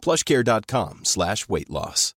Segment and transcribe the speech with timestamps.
[0.00, 2.14] plushcare.com slash weight loss.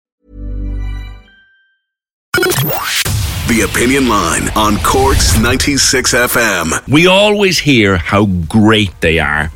[3.48, 6.88] The Opinion Line on Cork's 96 FM.
[6.88, 9.50] We always hear how great they are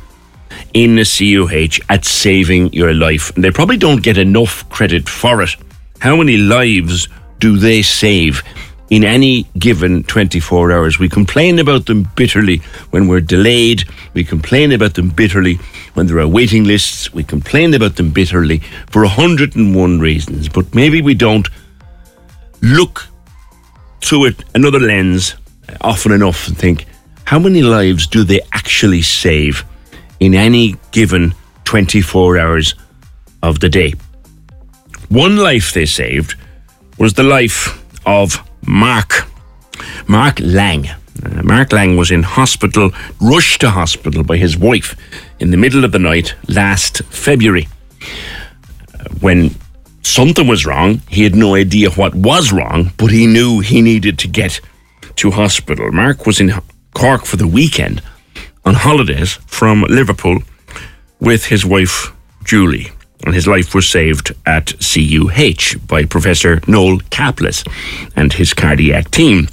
[0.73, 3.33] in the CUH at saving your life.
[3.35, 5.55] And they probably don't get enough credit for it.
[5.99, 7.07] How many lives
[7.39, 8.43] do they save
[8.89, 10.99] in any given 24 hours?
[10.99, 12.57] We complain about them bitterly
[12.91, 13.83] when we're delayed.
[14.13, 15.55] We complain about them bitterly
[15.93, 17.13] when there are waiting lists.
[17.13, 20.49] We complain about them bitterly for 101 reasons.
[20.49, 21.47] But maybe we don't
[22.61, 23.07] look
[24.01, 25.35] through it another lens
[25.69, 26.85] uh, often enough and think,
[27.25, 29.65] how many lives do they actually save
[30.19, 31.33] in any given
[31.65, 32.75] 24 hours
[33.43, 33.93] of the day?
[35.09, 36.35] One life they saved
[36.97, 39.27] was the life of Mark.
[40.07, 40.87] Mark Lang.
[40.87, 42.91] Uh, Mark Lang was in hospital,
[43.21, 44.95] rushed to hospital by his wife
[45.39, 47.67] in the middle of the night last February.
[48.93, 49.55] Uh, when
[50.01, 54.19] something was wrong, he had no idea what was wrong, but he knew he needed
[54.19, 54.61] to get
[55.15, 55.91] to hospital.
[55.91, 56.53] Mark was in
[56.93, 58.01] Cork for the weekend
[58.65, 60.39] on holidays from Liverpool
[61.19, 62.11] with his wife,
[62.43, 62.91] Julie
[63.25, 67.63] and his life was saved at CUH by Professor Noel Caplice
[68.15, 69.49] and his cardiac team.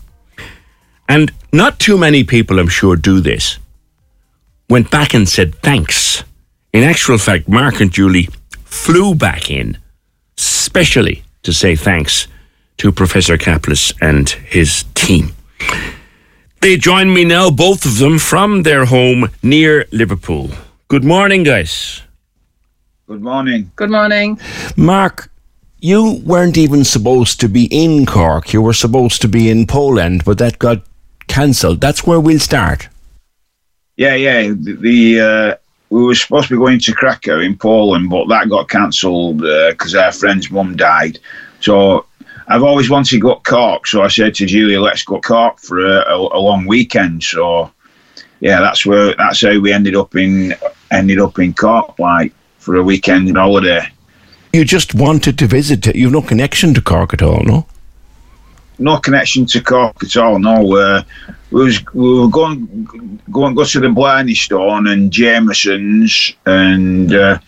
[1.09, 3.59] And not too many people, I'm sure, do this.
[4.69, 6.25] Went back and said thanks.
[6.73, 8.29] In actual fact, Mark and Julie
[8.65, 9.79] flew back in,
[10.37, 12.27] specially to say thanks
[12.79, 15.33] to Professor Caplice and his team.
[16.61, 20.51] They join me now, both of them, from their home near Liverpool.
[20.89, 22.03] Good morning, guys.
[23.07, 23.71] Good morning.
[23.77, 24.41] Good morning.
[24.79, 25.31] Mark,
[25.81, 28.55] you weren't even supposed to be in Cork.
[28.55, 30.83] You were supposed to be in Poland, but that got
[31.27, 31.83] cancelled.
[31.83, 32.89] That's where we'll start.
[33.99, 34.45] Yeah, yeah.
[34.45, 35.55] The, the uh,
[35.91, 39.95] we were supposed to be going to Krakow in Poland, but that got cancelled because
[39.95, 41.19] uh, our friend's mum died.
[41.61, 42.07] So
[42.49, 45.21] I've always wanted to go to Cork, so I said to Julia, "Let's go to
[45.21, 47.71] Cork for a, a, a long weekend." So
[48.41, 50.55] yeah, that's where that's how we ended up in
[50.91, 52.33] ended up in Cork, like
[52.65, 53.87] for a weekend holiday.
[54.55, 55.87] You just wanted to visit.
[55.87, 55.97] it.
[55.97, 57.67] You've no connection to Cork at all, no?
[58.79, 60.39] No connection to Cork at all.
[60.39, 61.03] No, uh,
[61.51, 67.39] we was we were going going go to the Blarney Stone and Jameson's, and uh,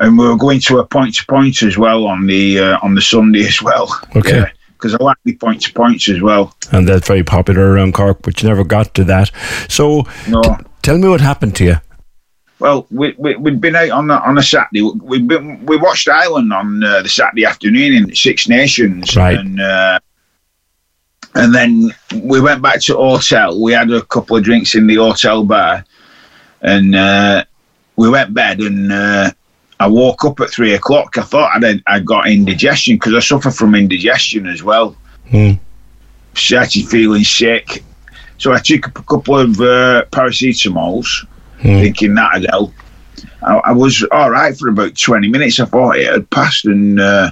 [0.00, 2.94] and we were going to a point to point as well on the uh, on
[2.94, 3.88] the Sunday as well.
[4.16, 4.44] Okay.
[4.72, 6.54] because I like the point to points as well.
[6.72, 9.30] And that's very popular around Cork, but you never got to that.
[9.68, 10.40] So, No.
[10.42, 11.76] t- tell me what happened to you.
[12.60, 14.82] Well, we, we we'd been out on a, on a Saturday.
[14.82, 19.38] We been we watched Ireland on uh, the Saturday afternoon in Six Nations, Right.
[19.38, 19.98] And uh,
[21.34, 23.60] and then we went back to hotel.
[23.60, 25.84] We had a couple of drinks in the hotel bar,
[26.60, 27.44] and uh,
[27.96, 28.60] we went bed.
[28.60, 29.30] And uh,
[29.78, 31.16] I woke up at three o'clock.
[31.16, 34.96] I thought I'd I got indigestion because I suffer from indigestion as well.
[35.30, 35.52] Hmm.
[36.34, 37.82] Started feeling sick,
[38.36, 41.26] so I took a couple of uh, paracetamols
[41.60, 41.80] Hmm.
[41.80, 42.72] thinking that'd help.
[43.42, 45.60] I, I was all right for about 20 minutes.
[45.60, 46.64] I thought it had passed.
[46.64, 47.30] And uh,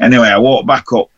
[0.00, 1.10] anyway, I walked back up.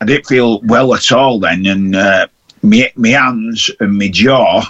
[0.00, 1.66] I didn't feel well at all then.
[1.66, 2.26] And uh,
[2.62, 4.62] my, my hands and my jaw,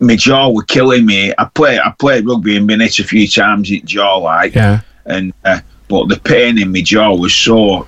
[0.00, 1.32] my jaw were killing me.
[1.38, 4.80] I play, I played rugby and been hit a few times in jaw, like, Yeah.
[5.06, 7.86] and uh, but the pain in my jaw was so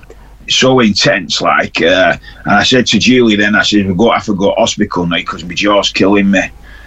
[0.49, 4.35] so intense like uh, and I said to Julie then I said we've got to
[4.37, 6.41] go to hospital now because my jaw's killing me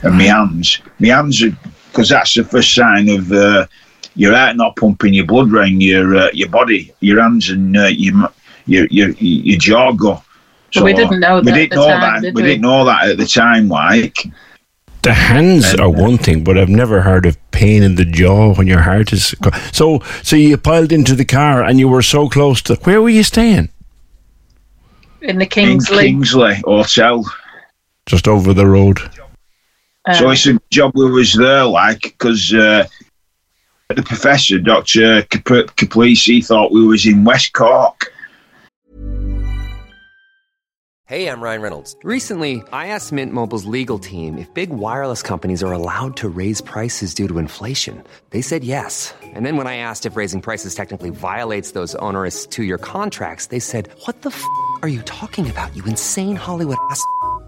[0.03, 1.43] and my hands my hands
[1.91, 3.65] because that's the first sign of uh,
[4.15, 7.85] your heart not pumping your blood around your uh, your body your hands and uh,
[7.87, 8.13] your,
[8.65, 10.21] your your your jaw go
[10.73, 12.47] But we didn't know we that at didn't the know time, that did we, we?
[12.47, 14.17] didn't know that at the time like
[15.03, 18.67] The hands are one thing, but I've never heard of pain in the jaw when
[18.67, 19.33] your heart is.
[19.41, 22.75] co- So, so you piled into the car and you were so close to.
[22.83, 23.69] Where were you staying?
[25.21, 26.05] In the in Kingsley.
[26.07, 27.23] Kingsley Hotel
[28.05, 28.99] Just over the road.
[30.09, 32.87] Uh, So it's a job we was there, like, because uh,
[33.89, 35.21] the professor, Dr.
[35.23, 38.11] Cap- Caplice, thought we was in West Cork.
[41.05, 41.95] Hey, I'm Ryan Reynolds.
[42.03, 46.61] Recently, I asked Mint Mobile's legal team if big wireless companies are allowed to raise
[46.61, 48.03] prices due to inflation.
[48.29, 49.15] They said yes.
[49.23, 53.47] And then when I asked if raising prices technically violates those onerous two year contracts,
[53.47, 54.43] they said, What the f
[54.83, 57.03] are you talking about, you insane Hollywood ass?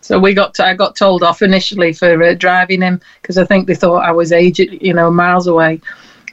[0.00, 3.44] So we got to, I got told off initially for uh, driving him because I
[3.44, 5.80] think they thought I was aged, you know, miles away.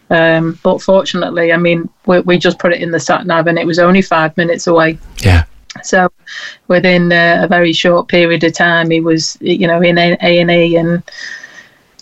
[0.10, 3.58] Um, but fortunately, I mean, we, we just put it in the sat nav and
[3.58, 4.98] it was only five minutes away.
[5.24, 5.46] Yeah.
[5.84, 6.12] So
[6.68, 10.52] within uh, a very short period of time, he was, you know, in A and
[10.52, 11.02] E and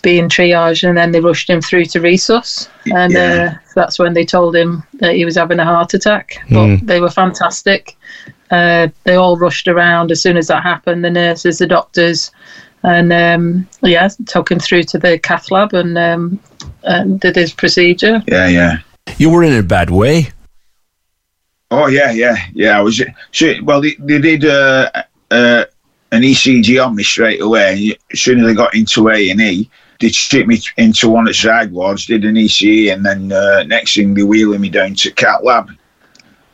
[0.02, 3.54] being triaged, and then they rushed him through to resus, and Yeah.
[3.54, 6.38] uh, that's when they told him that he was having a heart attack.
[6.50, 7.96] But they were fantastic.
[8.50, 11.04] Uh, they all rushed around as soon as that happened.
[11.04, 12.30] The nurses, the doctors,
[12.82, 16.40] and um, yeah, took him through to the cath lab and, um,
[16.82, 18.22] and did his procedure.
[18.26, 18.78] Yeah, yeah.
[19.18, 20.30] You were in a bad way.
[21.70, 22.78] Oh yeah, yeah, yeah.
[22.78, 23.00] I was.
[23.32, 24.90] So, well, they, they did uh,
[25.30, 25.64] uh,
[26.10, 27.96] an ECG on me straight away.
[28.12, 29.70] As soon as I got into A and E,
[30.00, 33.94] they took me into one at side wards, did an ECG, and then uh, next
[33.94, 35.70] thing they wheeling me down to cath lab,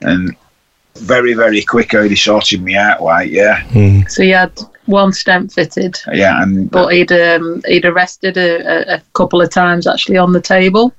[0.02, 0.36] and
[0.98, 3.02] very, very quick how they sorted me out.
[3.02, 3.66] Like, yeah,
[4.08, 4.52] So he had
[4.86, 9.50] one stent fitted, yeah, and but he'd um, he'd arrested a, a, a couple of
[9.50, 10.94] times actually on the table,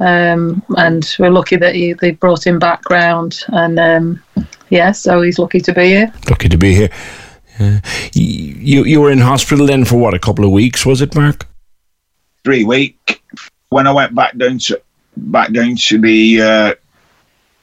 [0.00, 4.22] um, and we're lucky that he, they brought him back round, and um,
[4.70, 6.12] yeah, so he's lucky to be here.
[6.28, 6.90] Lucky to be here.
[7.60, 7.80] Yeah.
[8.12, 11.46] You you were in hospital then for what a couple of weeks was it, Mark?
[12.48, 13.22] three week.
[13.68, 14.80] When I went back down to
[15.16, 16.74] back down to the uh,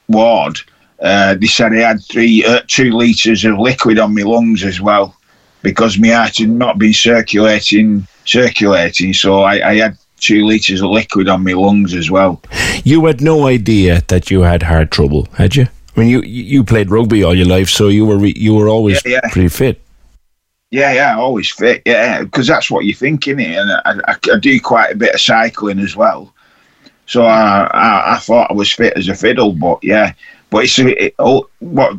[0.08, 0.60] ward,
[1.02, 4.80] uh, they said I had three uh, two litres of liquid on my lungs as
[4.80, 5.16] well,
[5.62, 9.14] because my heart had not been circulating circulating.
[9.14, 12.42] So I, I had two litres of liquid on my lungs as well.
[12.84, 15.68] You had no idea that you had heart trouble, had you?
[15.96, 18.68] I mean, you you played rugby all your life, so you were re- you were
[18.68, 19.30] always Yeah, yeah.
[19.32, 19.82] pretty fit.
[20.72, 21.84] Yeah, yeah, always fit.
[21.86, 23.62] Yeah, because that's what you think, innit?
[23.62, 26.34] And I, I, I do quite a bit of cycling as well.
[27.06, 30.14] So I, I, I thought I was fit as a fiddle, but yeah.
[30.56, 31.98] But it's it, oh, what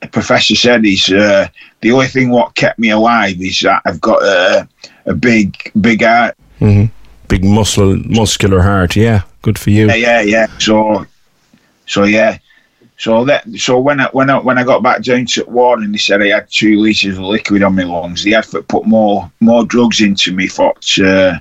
[0.00, 1.48] the professor said is uh,
[1.80, 4.68] the only thing what kept me alive is that I've got a,
[5.06, 6.36] a big, big heart.
[7.26, 8.94] Big muscle, muscular heart.
[8.94, 9.88] Yeah, good for you.
[9.88, 10.46] Yeah, yeah, yeah.
[10.58, 11.04] So,
[11.86, 12.38] so yeah.
[12.96, 15.98] So that so when I when I when I got back down to and they
[15.98, 19.28] said I had two litres of liquid on my lungs, they had to put more
[19.40, 21.38] more drugs into me for to uh,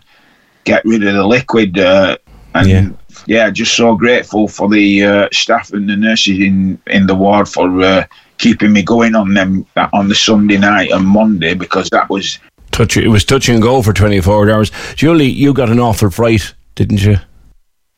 [0.64, 1.78] get rid of the liquid.
[1.78, 2.18] Uh,
[2.56, 2.90] and Yeah.
[3.26, 3.50] Yeah.
[3.50, 7.82] just so grateful for the uh, staff and the nurses in in the ward for
[7.82, 8.06] uh,
[8.38, 12.40] keeping me going on them on the Sunday night and Monday because that was
[12.74, 14.72] Touch it was touch and go for twenty four hours.
[14.96, 17.18] Julie, you got an awful fright, didn't you?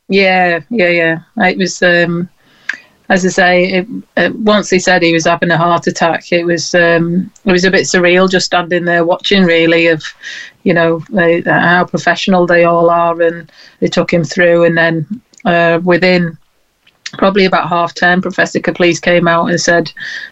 [0.10, 1.20] Yeah, yeah, yeah.
[1.38, 2.30] It was, um,
[3.08, 6.46] as I say, it, uh, once he said he was having a heart attack, it
[6.46, 10.04] was um, it was a bit surreal just standing there watching, really, of
[10.66, 15.22] you know they, how professional they all are, and they took him through, and then
[15.46, 16.38] uh, within
[17.18, 19.92] probably about half ten, Professor Caplice came out and said,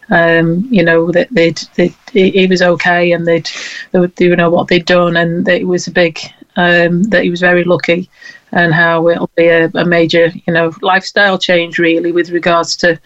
[0.10, 3.50] um, you know, that they'd, they'd, he was okay, and they'd,
[3.92, 6.20] they would, you know, what they'd done, and it was a big,
[6.56, 8.10] um, that he was very lucky,
[8.52, 13.00] and how it'll be a, a major, you know, lifestyle change really with regards to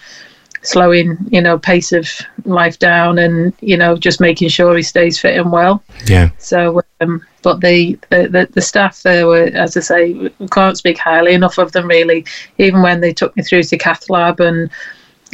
[0.62, 2.10] slowing, you know, pace of
[2.46, 5.84] life down, and you know, just making sure he stays fit and well.
[6.06, 6.30] Yeah.
[6.38, 10.98] So, um, but the, the the the staff there were, as I say, can't speak
[10.98, 11.88] highly enough of them.
[11.88, 12.26] Really,
[12.58, 14.70] even when they took me through to cath lab, and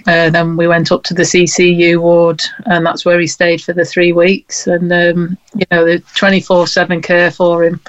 [0.07, 3.73] uh, then we went up to the CCU ward, and that's where he stayed for
[3.73, 4.67] the three weeks.
[4.67, 7.79] And um, you know, the twenty four seven care for him,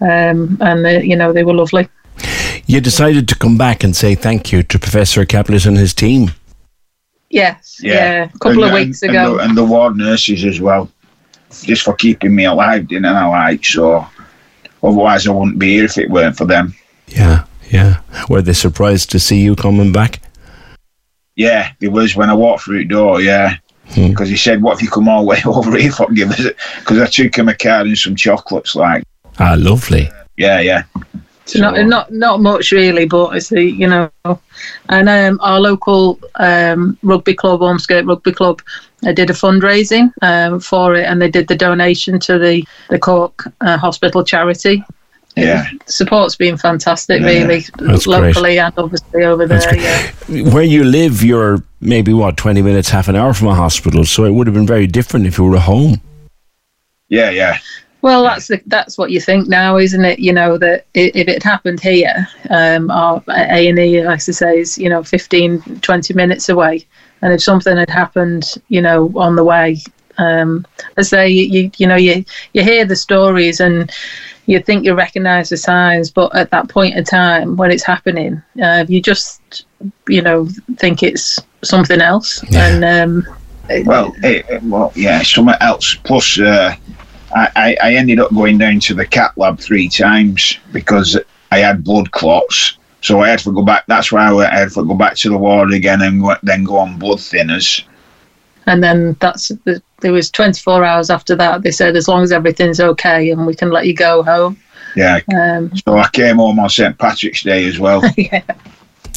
[0.00, 1.88] um, and they, you know, they were lovely.
[2.66, 6.32] You decided to come back and say thank you to Professor Caplice and his team.
[7.30, 9.32] Yes, yeah, a couple of weeks and, ago.
[9.32, 10.88] and the, and the ward nurses as well,
[11.50, 13.26] just for keeping me alive, didn't I?
[13.26, 14.06] Like so.
[14.82, 16.74] Otherwise, I wouldn't be here if it weren't for them.
[17.08, 18.00] Yeah, yeah.
[18.28, 20.20] Were they surprised to see you coming back?
[21.34, 23.20] Yeah, it was when I walked through the door.
[23.20, 23.56] Yeah,
[23.94, 26.40] because he said, "What if you come all the way over here for give us
[26.40, 28.76] it?" Because I took him a card and some chocolates.
[28.76, 29.02] Like,
[29.38, 30.08] Ah, lovely.
[30.36, 30.84] yeah, yeah.
[31.46, 34.10] So not not not much really, but it's the you know,
[34.88, 38.60] and um, our local um, rugby club, Ormskirk Rugby Club,
[39.06, 42.98] uh, did a fundraising um, for it, and they did the donation to the the
[42.98, 44.84] Cork uh, Hospital charity.
[45.36, 45.66] Yeah.
[45.84, 48.22] Support's been fantastic, Yeah, really, that's great.
[48.22, 49.76] locally and obviously over there.
[49.76, 50.50] Yeah.
[50.50, 54.24] Where you live, you're maybe what twenty minutes, half an hour from a hospital, so
[54.24, 56.00] it would have been very different if you were at home.
[57.08, 57.58] Yeah, yeah,
[58.06, 60.20] Well, that's the, that's what you think now, isn't it?
[60.20, 64.60] You know that if it happened here, um, our A and E, like I say,
[64.60, 66.86] is you know 15, 20 minutes away,
[67.22, 69.78] and if something had happened, you know, on the way,
[70.18, 70.64] um,
[70.96, 73.90] I say you you know you you hear the stories and
[74.46, 78.40] you think you recognise the signs, but at that point in time when it's happening,
[78.62, 79.64] uh, you just
[80.08, 80.46] you know
[80.76, 83.26] think it's something else, and um,
[83.84, 85.96] Well, it, it- well, yeah, something else.
[86.04, 86.76] Plus, uh,
[87.34, 91.18] I, I, I ended up going down to the cath lab three times because
[91.50, 92.78] I had blood clots.
[93.02, 93.84] So I had to go back.
[93.86, 96.76] That's why I had to go back to the ward again and go, then go
[96.78, 97.82] on blood thinners.
[98.66, 102.32] and then that's the, there was 24 hours after that they said as long as
[102.32, 104.56] everything's okay and we can let you go home
[104.96, 105.20] Yeah.
[105.38, 108.02] um, So I came home on St Patrick's Day as well.
[108.16, 108.42] yeah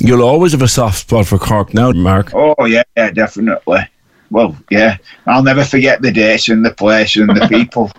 [0.01, 2.31] You'll always have a soft spot for Cork now, Mark.
[2.33, 3.79] oh yeah, yeah, definitely.
[4.31, 7.91] Well, yeah, I'll never forget the dates and the place and the people.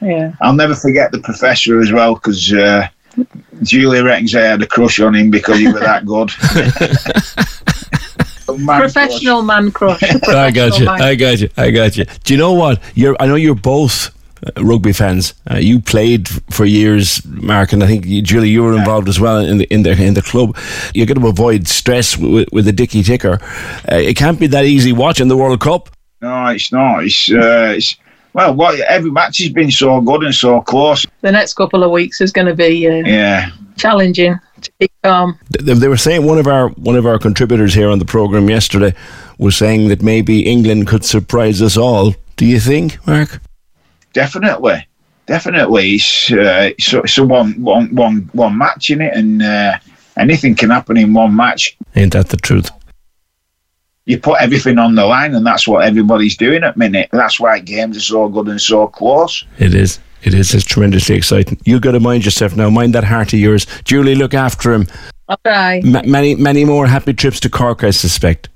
[0.00, 2.86] yeah I'll never forget the professor as well because uh,
[3.62, 6.30] Julie reckons I had a crush on him because he was that good.
[8.58, 10.88] Man professional man crush I got you.
[10.88, 11.50] I got you.
[11.58, 12.06] I got you.
[12.24, 12.82] Do you know what?
[12.94, 13.14] You're.
[13.20, 14.10] I know you're both
[14.56, 15.34] rugby fans.
[15.50, 19.20] Uh, you played for years, Mark, and I think you, Julie, you were involved as
[19.20, 20.56] well in the in the in the club.
[20.94, 23.38] You're going to avoid stress with, with the dicky ticker.
[23.90, 25.90] Uh, it can't be that easy watching the World Cup.
[26.20, 27.04] No, it's not.
[27.04, 27.96] It's, uh, it's
[28.32, 31.06] well, what every match has been so good and so close.
[31.22, 35.38] the next couple of weeks is going to be uh, Yeah, challenging to keep calm
[35.50, 38.48] They, they were saying one of our one of our contributors here on the program
[38.50, 38.94] yesterday
[39.38, 42.14] was saying that maybe England could surprise us all.
[42.36, 43.40] Do you think, Mark?
[44.12, 44.86] Definitely,
[45.26, 45.94] definitely.
[45.94, 49.78] It's uh, it's, a- it's a one one one one match in it, and uh,
[50.16, 51.76] anything can happen in one match.
[51.96, 52.70] Ain't that the truth?
[54.06, 57.10] You put everything on the line, and that's what everybody's doing at minute.
[57.12, 59.44] That's why games are so good and so close.
[59.58, 60.00] It is.
[60.22, 60.54] It is.
[60.54, 61.60] It's tremendously exciting.
[61.64, 62.70] You've got to mind yourself now.
[62.70, 63.66] Mind that heart of yours.
[63.84, 64.86] Julie, look after him.
[65.28, 68.48] I'll try Ma- many, many more happy trips to Cork, I suspect.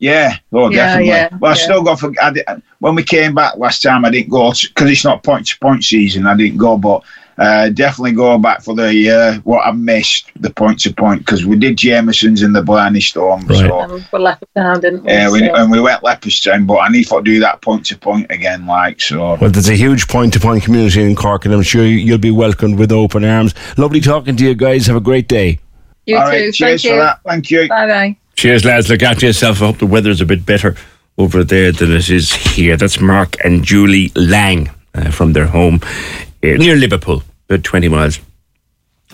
[0.00, 1.08] Yeah, oh, Yeah, definitely.
[1.08, 1.62] yeah, well, I yeah.
[1.62, 2.44] still got for I di-
[2.78, 4.04] when we came back last time.
[4.06, 6.26] I didn't go because it's not point to point season.
[6.26, 7.02] I didn't go, but
[7.36, 11.44] uh, definitely go back for the uh, what I missed the point to point because
[11.44, 13.46] we did Jameson's in the Blarney Stone.
[13.46, 13.58] Right.
[13.58, 16.76] So um, we left down didn't we yeah, we, So- and we went Leopardstown, but
[16.78, 18.66] I need to do that point to point again.
[18.66, 21.84] Like so, Well, there's a huge point to point community in Cork, and I'm sure
[21.84, 23.54] you- you'll be welcomed with open arms.
[23.76, 24.86] Lovely talking to you guys.
[24.86, 25.58] Have a great day.
[26.06, 26.54] you all too right.
[26.54, 27.20] Cheers thank for you that.
[27.26, 27.68] Thank you.
[27.68, 28.88] bye bye Cheers, lads.
[28.88, 29.60] Look after yourself.
[29.60, 30.74] I hope the weather's a bit better
[31.18, 32.76] over there than it is here.
[32.76, 38.20] That's Mark and Julie Lang uh, from their home uh, near Liverpool, about 20 miles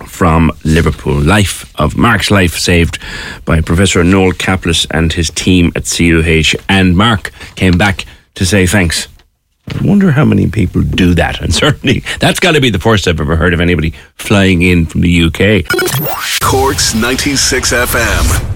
[0.05, 1.19] from Liverpool.
[1.19, 2.99] Life of Mark's life saved
[3.45, 6.55] by Professor Noel Caplice and his team at CUH.
[6.69, 8.05] And Mark came back
[8.35, 9.09] to say thanks.
[9.75, 11.41] I wonder how many people do that.
[11.41, 14.87] And certainly, that's got to be the first I've ever heard of anybody flying in
[14.87, 15.65] from the UK.
[16.41, 18.56] Corks 96 FM.